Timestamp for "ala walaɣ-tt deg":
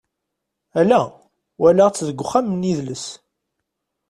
0.81-2.19